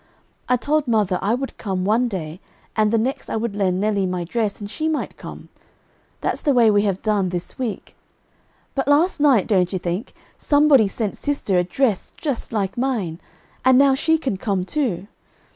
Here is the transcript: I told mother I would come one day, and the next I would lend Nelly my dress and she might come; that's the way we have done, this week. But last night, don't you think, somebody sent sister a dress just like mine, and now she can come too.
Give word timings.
I 0.49 0.55
told 0.57 0.87
mother 0.87 1.19
I 1.21 1.35
would 1.35 1.59
come 1.59 1.85
one 1.85 2.07
day, 2.07 2.39
and 2.75 2.89
the 2.91 2.97
next 2.97 3.29
I 3.29 3.35
would 3.35 3.55
lend 3.55 3.79
Nelly 3.79 4.07
my 4.07 4.23
dress 4.23 4.59
and 4.59 4.67
she 4.67 4.87
might 4.89 5.15
come; 5.15 5.49
that's 6.21 6.41
the 6.41 6.55
way 6.55 6.71
we 6.71 6.81
have 6.81 7.03
done, 7.03 7.29
this 7.29 7.59
week. 7.59 7.95
But 8.73 8.87
last 8.87 9.19
night, 9.19 9.45
don't 9.45 9.71
you 9.71 9.77
think, 9.77 10.13
somebody 10.39 10.87
sent 10.87 11.17
sister 11.17 11.55
a 11.59 11.63
dress 11.63 12.13
just 12.17 12.51
like 12.51 12.79
mine, 12.79 13.21
and 13.63 13.77
now 13.77 13.93
she 13.93 14.17
can 14.17 14.37
come 14.37 14.65
too. 14.65 15.05